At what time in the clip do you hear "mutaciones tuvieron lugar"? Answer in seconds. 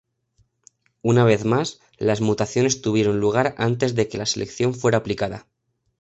2.21-3.53